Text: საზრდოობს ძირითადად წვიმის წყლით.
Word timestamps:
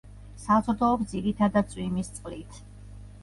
საზრდოობს 0.43 1.09
ძირითადად 1.11 1.69
წვიმის 1.73 2.11
წყლით. 2.17 2.61